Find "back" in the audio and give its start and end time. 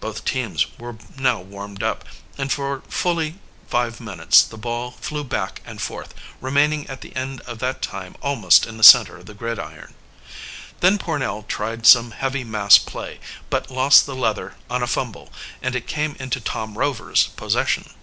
5.24-5.62